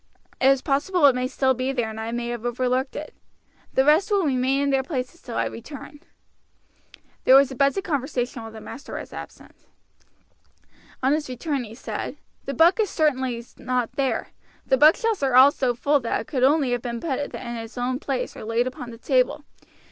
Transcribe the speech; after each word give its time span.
It 0.39 0.47
is 0.47 0.63
possible 0.63 1.05
it 1.05 1.13
may 1.13 1.27
still 1.27 1.53
be 1.53 1.71
there 1.71 1.91
and 1.91 1.99
I 1.99 2.11
may 2.11 2.29
have 2.29 2.43
overlooked 2.43 2.95
it. 2.95 3.13
The 3.71 3.85
rest 3.85 4.09
will 4.09 4.25
remain 4.25 4.59
in 4.61 4.69
their 4.71 4.81
places 4.81 5.21
till 5.21 5.37
I 5.37 5.45
return." 5.45 5.99
There 7.23 7.35
was 7.35 7.51
a 7.51 7.55
buzz 7.55 7.77
of 7.77 7.83
conversation 7.83 8.41
while 8.41 8.49
the 8.51 8.61
master 8.61 8.95
was 8.95 9.13
absent. 9.13 9.53
On 11.03 11.13
his 11.13 11.29
return 11.29 11.65
he 11.65 11.75
said: 11.75 12.17
"The 12.45 12.55
book 12.55 12.79
is 12.79 12.89
certainly 12.89 13.45
not 13.57 13.91
there. 13.91 14.29
The 14.65 14.75
bookshelves 14.75 15.21
are 15.21 15.35
all 15.35 15.51
so 15.51 15.75
full 15.75 15.99
that 15.99 16.21
it 16.21 16.25
could 16.25 16.41
only 16.43 16.71
have 16.71 16.81
been 16.81 16.99
put 16.99 17.19
in 17.19 17.35
its 17.57 17.77
own 17.77 17.99
place 17.99 18.35
or 18.35 18.43
laid 18.43 18.65
upon 18.65 18.89
the 18.89 18.97
table. 18.97 19.43